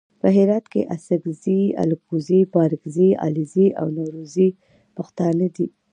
په 0.21 0.27
هرات 0.35 0.65
کې 0.73 0.81
اڅګزي 0.95 1.61
الکوزي 1.83 2.41
بارګزي 2.53 3.09
علیزي 3.25 3.67
او 3.79 3.87
نورزي 3.97 4.47
پښتانه 4.97 5.47
دي. 5.55 5.67